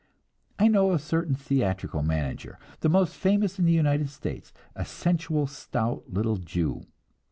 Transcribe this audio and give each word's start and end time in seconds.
I 0.57 0.67
know 0.67 0.93
a 0.93 0.97
certain 0.97 1.35
theatrical 1.35 2.01
manager, 2.01 2.57
the 2.79 2.89
most 2.89 3.13
famous 3.15 3.59
in 3.59 3.65
the 3.65 3.71
United 3.71 4.09
States, 4.09 4.51
a 4.75 4.83
sensual, 4.83 5.45
stout 5.45 6.05
little 6.11 6.37
Jew. 6.37 6.87